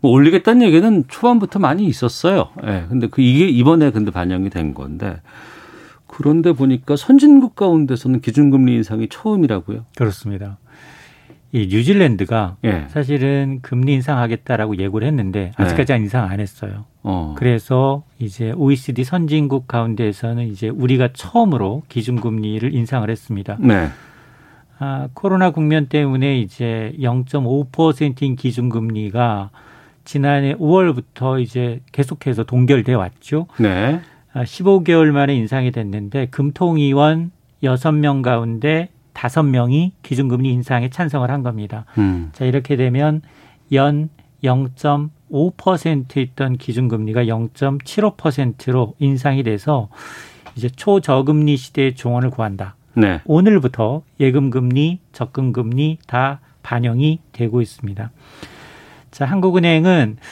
[0.01, 2.49] 뭐 올리겠다는 얘기는 초반부터 많이 있었어요.
[2.65, 2.86] 예.
[2.89, 5.21] 근데 그 이게 이번에 근데 반영이 된 건데
[6.13, 9.86] 그런데 보니까 선진국 가운데서는 기준금리 인상이 처음이라고요.
[9.97, 10.60] 그렇습니다.
[11.52, 12.86] 이 뉴질랜드가 예.
[12.89, 16.86] 사실은 금리 인상하겠다라고 예고를 했는데 아직까지 인상 안 했어요.
[17.02, 17.34] 어.
[17.36, 23.58] 그래서 이제 OECD 선진국 가운데에서는 이제 우리가 처음으로 기준금리를 인상을 했습니다.
[23.60, 23.88] 네.
[24.78, 29.49] 아, 코로나 국면 때문에 이제 0.5%인 기준금리가
[30.06, 33.47] 지난해 5월부터 이제 계속해서 동결돼 왔죠.
[33.58, 34.02] 네.
[34.34, 37.32] 아, 15개월 만에 인상이 됐는데 금통위원
[37.63, 41.86] 6명 가운데 5명이 기준금리 인상에 찬성을 한 겁니다.
[41.98, 42.30] 음.
[42.34, 43.22] 자, 이렇게 되면
[43.72, 44.10] 연
[44.43, 49.89] 0.5% 있던 기준금리가 0.75%로 인상이 돼서
[50.56, 52.76] 이제 초저금리 시대의 종언을 구한다.
[52.96, 53.22] 네.
[53.26, 58.12] 오늘부터 예금금리, 적금금리 다 반영이 되고 있습니다.
[59.12, 60.24] 자, 한국은행은 아,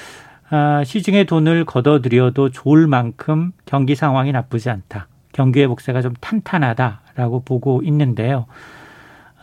[0.85, 5.07] 시중에 돈을 걷어들여도 좋을 만큼 경기 상황이 나쁘지 않다.
[5.31, 8.45] 경기 회복세가 좀 탄탄하다라고 보고 있는데요.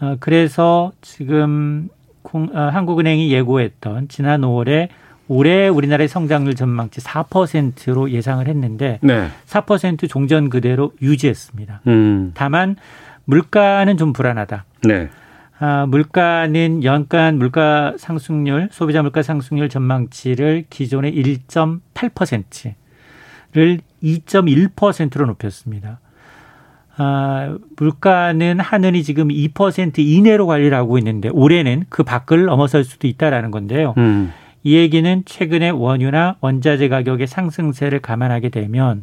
[0.01, 1.89] 어, 그래서 지금
[2.23, 4.89] 공, 어, 한국은행이 예고했던 지난 5월에
[5.29, 9.29] 올해 우리나라의 성장률 전망치 4%로 예상을 했는데 네.
[9.47, 11.83] 4% 종전 그대로 유지했습니다.
[11.87, 12.33] 음.
[12.35, 12.77] 다만
[13.25, 14.65] 물가는 좀 불안하다.
[14.85, 15.11] 네.
[15.61, 25.99] 아, 물가는 연간 물가 상승률, 소비자 물가 상승률 전망치를 기존의 1.8%를 2.1%로 높였습니다.
[26.97, 33.51] 아, 물가는 하늘이 지금 2% 이내로 관리를 하고 있는데 올해는 그 밖을 넘어설 수도 있다라는
[33.51, 33.95] 건데요.
[33.99, 34.33] 음.
[34.63, 39.03] 이 얘기는 최근에 원유나 원자재 가격의 상승세를 감안하게 되면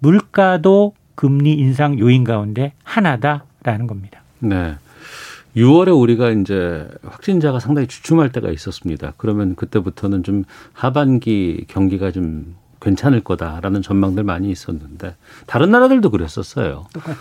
[0.00, 4.20] 물가도 금리 인상 요인 가운데 하나다라는 겁니다.
[4.40, 4.74] 네.
[5.56, 9.12] 6월에 우리가 이제 확진자가 상당히 주춤할 때가 있었습니다.
[9.16, 16.86] 그러면 그때부터는 좀 하반기 경기가 좀 괜찮을 거다라는 전망들 많이 있었는데 다른 나라들도 그랬었어요.
[16.92, 17.16] 똑같아요.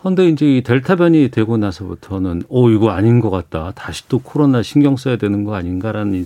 [0.00, 3.72] 그런데 이제 이 델타 변이 되고 나서부터는 오 이거 아닌 것 같다.
[3.74, 6.24] 다시 또 코로나 신경 써야 되는 거 아닌가라는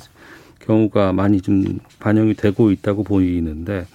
[0.73, 3.87] 경우가 많이 좀 반영이 되고 있다고 보이는데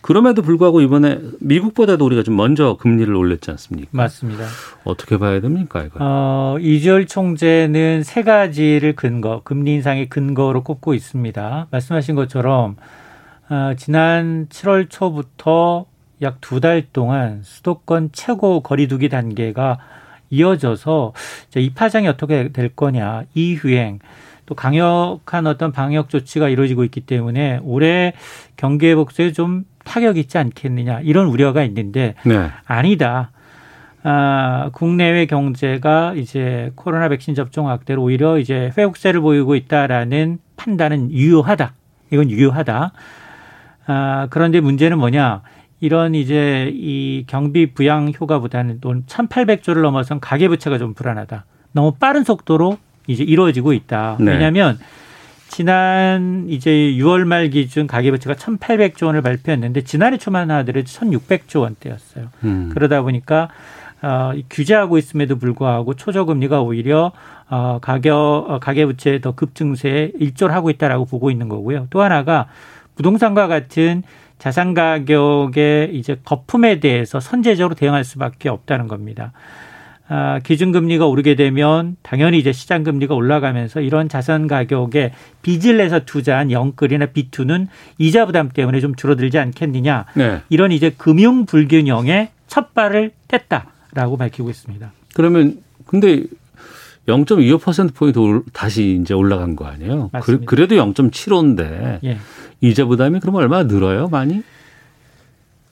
[0.00, 3.90] 그럼에도 불구하고 이번에 미국보다도 우리가 좀 먼저 금리를 올렸지 않습니까?
[3.92, 4.46] 맞습니다.
[4.84, 5.98] 어떻게 봐야 됩니까 이거?
[6.00, 11.68] 어, 이주열 총재는 세 가지를 근거, 금리 인상의 근거로 꼽고 있습니다.
[11.70, 12.76] 말씀하신 것처럼
[13.50, 15.84] 어, 지난 7월 초부터
[16.22, 19.78] 약 두 달 동안 수도권 최고 거리두기 단계가
[20.30, 21.12] 이어져서
[21.56, 23.98] 이 파장이 어떻게 될 거냐, 이 유행
[24.46, 28.12] 또 강력한 어떤 방역 조치가 이루어지고 있기 때문에 올해
[28.56, 32.50] 경기 회복세에 좀 타격이 있지 않겠느냐 이런 우려가 있는데 네.
[32.66, 33.30] 아니다.
[34.04, 41.72] 아, 국내외 경제가 이제 코로나 백신 접종 확대로 오히려 이제 회복세를 보이고 있다라는 판단은 유효하다.
[42.10, 42.92] 이건 유효하다.
[43.86, 45.42] 아, 그런데 문제는 뭐냐?
[45.80, 51.44] 이런 이제 이 경비 부양 효과보다는 돈 1,800조를 넘어선 가계 부채가 좀 불안하다.
[51.72, 54.16] 너무 빠른 속도로 이제 이루어지고 있다.
[54.20, 54.32] 네.
[54.32, 54.78] 왜냐하면
[55.48, 62.28] 지난 이제 6월 말 기준 가계부채가 1,800조 원을 발표했는데 지난해 초만 하더라도 1,600조 원대였어요.
[62.44, 62.70] 음.
[62.72, 63.48] 그러다 보니까
[64.00, 67.12] 어, 규제하고 있음에도 불구하고 초저금리가 오히려
[67.50, 71.86] 어, 가격 어, 가계부채 더 급증세에 일조를 하고 있다라고 보고 있는 거고요.
[71.90, 72.48] 또 하나가
[72.96, 74.02] 부동산과 같은
[74.38, 79.32] 자산 가격의 이제 거품에 대해서 선제적으로 대응할 수밖에 없다는 겁니다.
[80.14, 87.06] 아, 기준금리가 오르게 되면 당연히 이제 시장금리가 올라가면서 이런 자산 가격에 빚을 내서 투자한 영끌이나
[87.06, 90.04] 비투는 이자 부담 때문에 좀 줄어들지 않겠느냐.
[90.14, 90.42] 네.
[90.50, 94.92] 이런 이제 금융 불균형의 첫 발을 뗐다라고 밝히고 있습니다.
[95.14, 96.24] 그러면 근데
[97.08, 100.10] 0.25% 포인트 다시 이제 올라간 거 아니에요?
[100.12, 100.44] 맞습니다.
[100.46, 102.18] 그, 래도 0.75인데 예.
[102.60, 104.08] 이자 부담이 그럼 얼마나 늘어요?
[104.08, 104.42] 많이?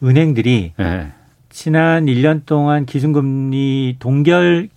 [0.03, 1.13] 은행들이 네.
[1.51, 4.69] 지난 1년 동안 기준금리 동결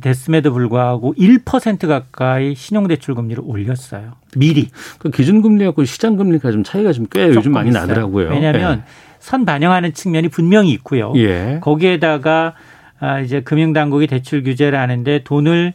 [0.00, 4.12] 됐음에도 불구하고 1% 가까이 신용대출 금리를 올렸어요.
[4.36, 4.70] 미리.
[4.98, 7.82] 그 기준금리하고 시장금리가 좀 차이가 좀 꽤 요즘 많이 있어요.
[7.86, 8.30] 나더라고요.
[8.30, 8.82] 왜냐하면 예.
[9.20, 11.12] 선 반영하는 측면이 분명히 있고요.
[11.16, 11.58] 예.
[11.60, 12.54] 거기에다가
[12.98, 15.74] 아 이제 금융당국이 대출 규제를 하는데 돈을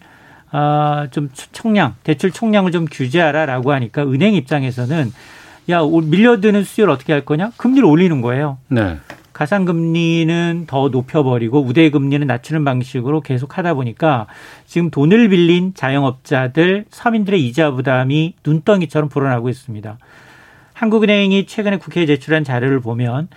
[0.50, 5.12] 아좀 총량 대출 총량을 좀 규제하라라고 하니까 은행 입장에서는
[5.70, 8.58] 야 밀려드는 수요를 어떻게 할 거냐 금리를 올리는 거예요.
[8.70, 8.98] 네.
[9.38, 14.26] 가상금리는 더 높여버리고 우대금리는 낮추는 방식으로 계속 하다 보니까
[14.66, 20.00] 지금 돈을 빌린 자영업자들 서민들의 이자 부담이 눈덩이처럼 불어나고 있습니다.
[20.74, 23.28] 한국은행이 최근에 국회에 제출한 자료를 보면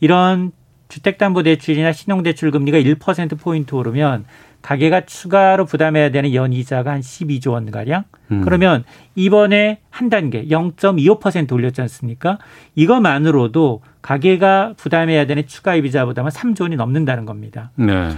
[0.00, 0.50] 이런
[0.88, 4.24] 주택담보대출이나 신용대출 금리가 1%포인트 오르면
[4.64, 8.04] 가계가 추가로 부담해야 되는 연이자가 한 12조 원 가량.
[8.30, 8.40] 음.
[8.42, 8.82] 그러면
[9.14, 12.38] 이번에 한 단계 0.25% 올렸지 않습니까?
[12.74, 17.72] 이것만으로도 가계가 부담해야 되는 추가 이자 부담은 3조 원이 넘는다는 겁니다.
[17.76, 18.08] 네.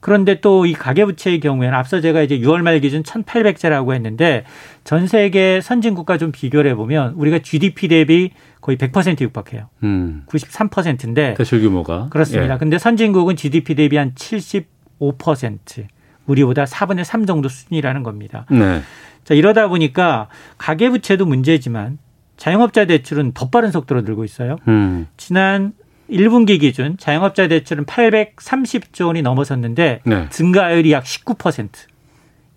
[0.00, 4.44] 그런데 또 이 가계부채의 경우에는 앞서 제가 이제 6월 말 기준 1,800자라고 했는데
[4.84, 8.30] 전 세계 선진국과 좀 비교를 해보면 우리가 GDP 대비
[8.60, 9.68] 거의 100% 육박해요.
[9.82, 10.22] 음.
[10.26, 12.54] 93%인데 대출 규모가 그렇습니다.
[12.54, 12.58] 예.
[12.58, 14.12] 근데 선진국은 GDP 대비 한
[15.00, 15.86] 75%
[16.26, 18.44] 우리보다 4분의 3 정도 수준이라는 겁니다.
[18.50, 18.82] 네.
[19.24, 21.98] 자, 이러다 보니까 가계부채도 문제지만
[22.36, 24.56] 자영업자 대출은 더 빠른 속도로 늘고 있어요.
[24.68, 25.06] 음.
[25.16, 25.72] 지난
[26.10, 30.28] 1분기 기준 자영업자 대출은 830조 원이 넘어섰는데 네.
[30.30, 31.68] 증가율이 약 19%.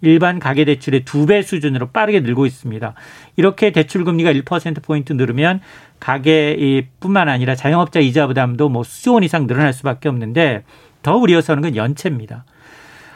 [0.04, 2.96] 일반 가계 대출의 두 배 수준으로 빠르게 늘고 있습니다.
[3.36, 5.62] 이렇게 대출 금리가 1% 포인트 늘으면
[6.00, 10.64] 가계뿐만 아니라 자영업자 이자 부담도 뭐 수조 원 이상 늘어날 수밖에 없는데
[11.02, 12.46] 더 우려서는 건 연체입니다.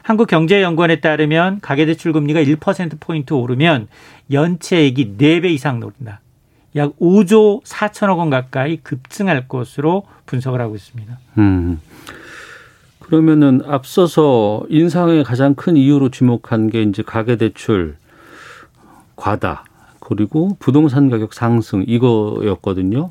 [0.03, 3.87] 한국경제연구원에 따르면 가계대출 금리가 1% 포인트 오르면
[4.31, 6.21] 연체액이 4배 이상 오른다.
[6.75, 11.17] 약 5조 4천억 원 가까이 급증할 것으로 분석을 하고 있습니다.
[11.37, 11.79] 음.
[12.99, 17.97] 그러면은 앞서서 인상의 가장 큰 이유로 주목한 게 이제 가계대출
[19.15, 19.63] 과다
[19.99, 23.09] 그리고 부동산 가격 상승 이거였거든요.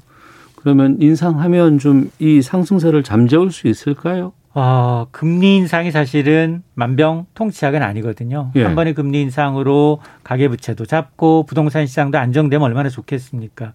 [0.56, 4.32] 그러면 인상하면 좀 이 상승세를 잠재울 수 있을까요?
[4.54, 8.52] 어, 금리 인상이 사실은 만병통치약은 아니거든요.
[8.54, 8.62] 예.
[8.62, 13.72] 한 번의 금리 인상으로 가계 부채도 잡고 부동산 시장도 안정되면 얼마나 좋겠습니까?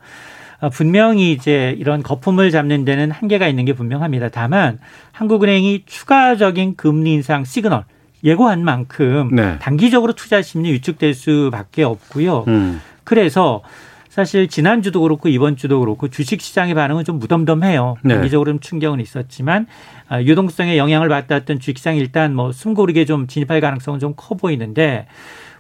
[0.62, 4.30] 아, 분명히 이제 이런 거품을 잡는 데는 한계가 있는 게 분명합니다.
[4.30, 4.80] 다만
[5.12, 7.84] 한국은행이 추가적인 금리 인상 시그널
[8.24, 9.58] 예고한 만큼 네.
[9.60, 12.46] 단기적으로 투자 심리 위축될 수밖에 없고요.
[12.48, 12.82] 음.
[13.04, 13.62] 그래서
[14.20, 17.96] 사실 지난주도 그렇고 이번 주도 그렇고 주식 시장의 반응은 좀 무덤덤해요.
[18.04, 18.16] 네.
[18.16, 19.66] 단기적으로 는 충격은 있었지만
[20.10, 25.08] 아, 유동성에 영향을 받았던 주식 시장이 일단 뭐 숨고르게 좀 진입할 가능성은 좀 커 보이는데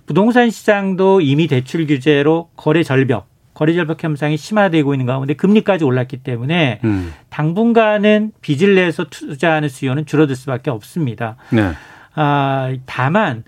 [0.05, 6.17] 부동산 시장도 이미 대출 규제로 거래 절벽 거래 절벽 현상이 심화되고 있는 가운데 금리까지 올랐기
[6.17, 7.13] 때문에 음.
[7.29, 11.37] 당분간은 빚을 내서 투자하는 수요는 줄어들 수밖에 없습니다.
[11.51, 11.71] 네.
[12.13, 13.45] 아, 다만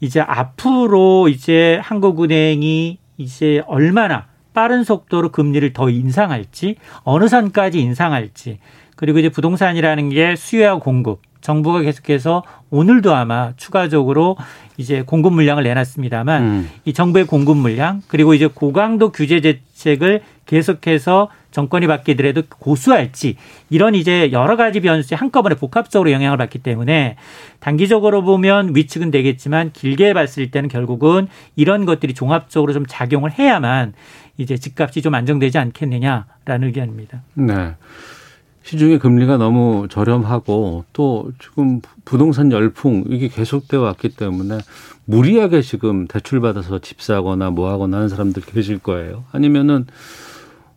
[0.00, 8.58] 이제 앞으로 이제 한국은행이 이제 얼마나 빠른 속도로 금리를 더 인상할지 어느 선까지 인상할지
[8.96, 14.38] 그리고 이제 부동산이라는 게 수요와 공급 정부가 계속해서 오늘도 아마 추가적으로
[14.78, 16.70] 이제 공급 물량을 내놨습니다만 음.
[16.86, 23.36] 이 정부의 공급 물량 그리고 이제 고강도 규제 대책을 계속해서 정권이 바뀌더라도 고수할지
[23.70, 27.16] 이런 이제 여러 가지 변수 한꺼번에 복합적으로 영향을 받기 때문에
[27.60, 33.94] 단기적으로 보면 위축은 되겠지만 길게 봤을 때는 결국은 이런 것들이 종합적으로 좀 작용을 해야만
[34.36, 37.22] 이제 집값이 좀 안정되지 않겠느냐라는 의견입니다.
[37.34, 37.74] 네.
[38.62, 44.58] 시중의 금리가 너무 저렴하고 또 지금 부동산 열풍 이게 계속되어 왔기 때문에
[45.04, 49.24] 무리하게 지금 대출 받아서 집 사거나 뭐 하거나 하는 사람들 계실 거예요.
[49.30, 49.86] 아니면은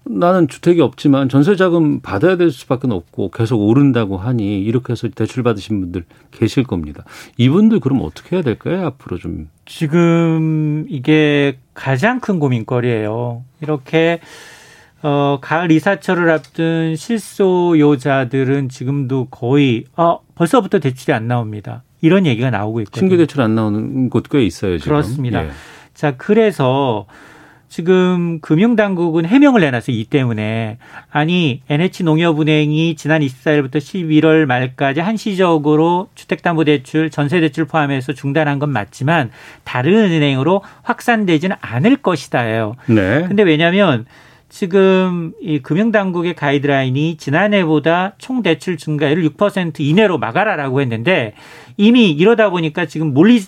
[0.06, 5.44] 나는 주택이 없지만 전세 자금 받아야 될 수밖에 없고 계속 오른다고 하니 이렇게 해서 대출
[5.44, 7.04] 받으신 분들 계실 겁니다.
[7.38, 8.86] 이분들 그럼 어떻게 해야 될까요?
[8.88, 13.44] 앞으로 좀 지금 이게 가장 큰 고민거리예요.
[13.62, 14.20] 이렇게
[15.02, 21.84] 어, 가을 이사철을 앞둔 실소요자들은 지금도 거의 어, 벌써부터 대출이 안 나옵니다.
[22.02, 23.02] 이런 얘기가 나오고 있거든요.
[23.02, 24.92] 신규 대출 안 나오는 곳 꽤 있어요, 지금.
[24.92, 25.46] 그렇습니다.
[25.46, 25.52] 예.
[25.94, 27.06] 자, 그래서
[27.70, 29.96] 지금 금융당국은 해명을 내놨어요.
[29.96, 30.78] 이 때문에.
[31.12, 39.30] 아니, NH농협은행이 지난 24일부터 11월 말까지 한시적으로 주택담보대출, 전세대출 포함해서 중단한 건 맞지만
[39.64, 42.76] 다른 은행으로 확산되지는 않을 것이다예요.
[42.88, 43.26] 네.
[43.28, 44.06] 근데 왜냐하면
[44.50, 51.34] 지금 이 금융당국의 가이드라인이 지난해보다 총 대출 증가율을 6% 이내로 막아라라고 했는데
[51.78, 53.44] 이미 이러다 보니까 지금 몰리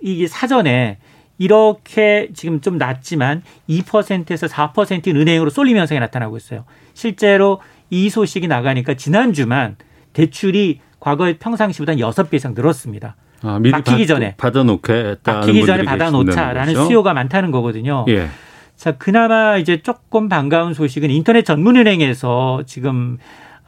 [0.00, 0.96] 이게 사전에
[1.38, 6.64] 이렇게 지금 좀 낮지만 2%에서 4%인 은행으로 쏠림 현상이 나타나고 있어요.
[6.94, 9.76] 실제로 이 소식이 나가니까 지난주만
[10.12, 13.14] 대출이 과거의 평상시보다 6배 이상 늘었습니다.
[13.42, 14.34] 아, 미리 막히기 받- 전에.
[14.36, 15.32] 받아놓겠다.
[15.32, 18.04] 막히기 전에 받아놓자라는 수요가 많다는 거거든요.
[18.08, 18.28] 예.
[18.74, 23.18] 자, 그나마 이제 조금 반가운 소식은 인터넷 전문은행에서 지금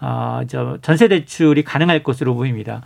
[0.00, 2.82] 어, 저 전세 대출이 가능할 것으로 보입니다.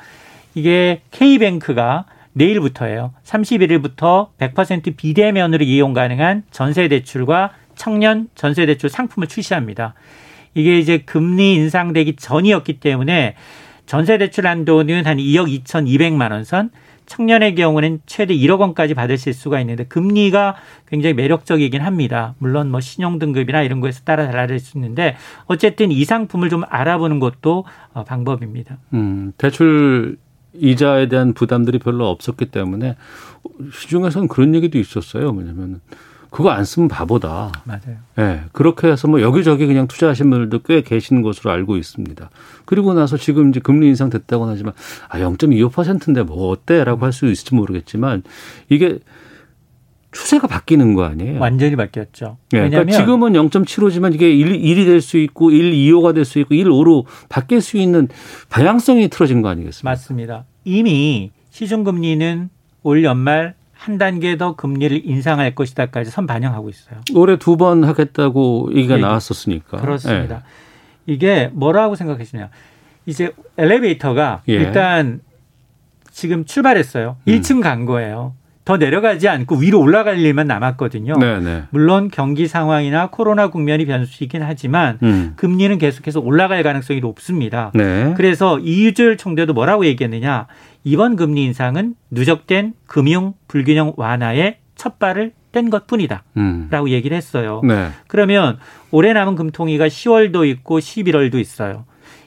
[0.55, 3.13] 이게 K뱅크가 내일부터예요.
[3.25, 9.95] 31일부터 100% 비대면으로 이용 가능한 전세 대출과 청년 전세 대출 상품을 출시합니다.
[10.55, 13.35] 이게 이제 금리 인상되기 전이었기 때문에
[13.87, 16.71] 전세 대출 한도는 한 2억 2,200만 원 선,
[17.07, 20.57] 청년의 경우는 최대 1억 원까지 받으실 수가 있는데 금리가
[20.89, 22.35] 굉장히 매력적이긴 합니다.
[22.39, 25.17] 물론 뭐 신용 등급이나 이런 거에서 따라 달라질 수 있는데
[25.47, 28.79] 어쨌든 이 상품을 좀 알아보는 것도 어, 방법입니다.
[28.95, 30.17] 음, 대출
[30.55, 32.97] 이자에 대한 부담들이 별로 없었기 때문에
[33.73, 35.33] 시중에서는 그런 얘기도 있었어요.
[35.33, 35.81] 뭐냐면
[36.31, 37.53] 그거 안 쓰면 바보다.
[37.63, 37.97] 맞아요.
[38.19, 38.41] 예.
[38.53, 42.29] 그렇게 해서 뭐 여기저기 그냥 투자하신 분들도 꽤 계신 것으로 알고 있습니다.
[42.65, 44.73] 그리고 나서 지금 이제 금리 인상 됐다고는 하지만
[45.09, 48.25] 아, 0.25%인데 뭐 어때라고 할 수 있을지 모르겠지만
[48.69, 48.99] 이게
[50.15, 51.41] 추세가 바뀌는 거 아니에요?
[51.41, 52.39] 완전히 바뀌었죠.
[52.53, 56.39] 예, 그러니까 왜냐하면 지금은 0.75지만 이게 1, 1이 될 수 있고 1, 2호가 될 수
[56.39, 58.09] 있고 1, 5로 바뀔 수 있는
[58.49, 59.91] 다양성이 틀어진 거 아니겠습니까?
[59.91, 60.45] 맞습니다.
[60.65, 62.49] 이미 시중금리는
[62.85, 67.01] 올 연말 한 단계 더 금리를 인상할 것이다까지 선 반영하고 있어요.
[67.15, 69.03] 올해 두 번 하겠다고 얘기가 얘기.
[69.03, 69.79] 나왔었으니까.
[69.79, 70.43] 그렇습니다.
[71.07, 72.49] 이게 뭐라고 생각하시냐.
[73.07, 74.53] 이제 엘리베이터가 예.
[74.55, 75.21] 일단
[76.11, 77.17] 지금 출발했어요.
[77.27, 77.31] 음.
[77.33, 78.35] 1층 간 거예요.
[78.65, 81.19] 더 내려가지 않고 위로 올라갈 일만 남았거든요.
[81.19, 81.65] 네, 네.
[81.71, 85.35] 물론 경기 상황이나 코로나 국면이 변수이긴 하지만 음.
[85.37, 87.71] 금리는 계속해서 올라갈 가능성이 높습니다.
[87.75, 88.15] 네.
[88.17, 90.47] 그래서 이유절 총재도 뭐라고 얘기했느냐.
[90.83, 96.25] 이번 금리 인상은 누적된 금융 불균형 완화의 첫 발을 뗀 것 뿐이다.
[96.39, 96.69] 음.
[96.71, 97.61] 라고 얘기를 했어요.
[97.65, 97.91] 네.
[98.09, 98.59] 그러면
[98.91, 101.85] 올해 남은 금통위가 10월도 있고 11월도 있어요.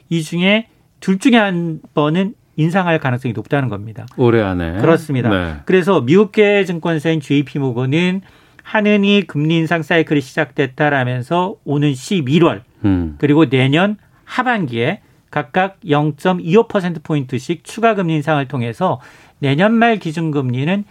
[0.08, 0.68] 이 중에
[1.00, 4.04] 둘 중에 한 번은 인상할 가능성이 높다는 겁니다.
[4.16, 4.78] 올해 안에.
[4.78, 5.30] 그렇습니다.
[5.30, 5.54] 네.
[5.64, 8.20] 그래서 미국계 증권사인 JP모건은
[8.64, 13.14] 하느니 금리 인상 사이클이 시작됐다라면서 오는 11월 음.
[13.18, 19.00] 그리고 내년 하반기에 각각 0.25%포인트씩 추가 금리 인상을 통해서
[19.38, 20.84] 내년 말 기준금리는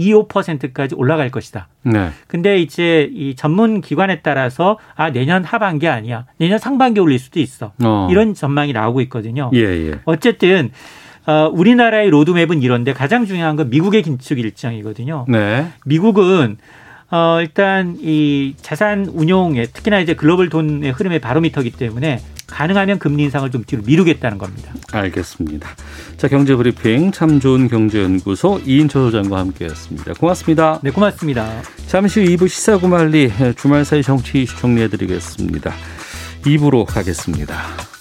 [0.00, 1.68] 1.25%까지 올라갈 것이다.
[1.82, 2.10] 네.
[2.26, 6.26] 근데 이제 이 전문 기관에 따라서 아 내년 하반기 아니야.
[6.38, 7.72] 내년 상반기 올릴 수도 있어.
[7.82, 8.08] 어.
[8.10, 9.50] 이런 전망이 나오고 있거든요.
[9.54, 9.94] 예, 예.
[10.04, 10.70] 어쨌든
[11.26, 15.26] 어, 우리나라의 로드맵은 이런데 가장 중요한 건 미국의 긴축 일정이거든요.
[15.28, 15.66] 네.
[15.84, 16.56] 미국은
[17.10, 22.20] 어, 일단 이 자산 운용에 특히나 이제 글로벌 돈의 흐름의 바로미터기 때문에
[22.50, 24.72] 가능하면 금리 인상을 좀 뒤로 미루겠다는 겁니다.
[24.92, 25.68] 알겠습니다.
[26.16, 30.14] 자, 경제 브리핑 참 좋은 경제연구소 이인철 소장과 함께했습니다.
[30.14, 30.80] 고맙습니다.
[30.82, 31.62] 네, 고맙습니다.
[31.86, 35.72] 잠시 후 2부 시사구말리 주말 사이 정치 이슈 정리해드리겠습니다.
[36.42, 37.99] 2부로 가겠습니다.